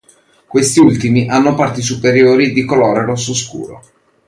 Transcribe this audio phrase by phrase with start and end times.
[0.47, 3.81] Questi ultimi hanno parti superiori di colore rosso scuro.